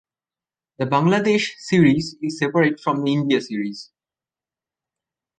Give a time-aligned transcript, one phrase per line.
[0.79, 3.91] The Bangladesh series is separate from the India series.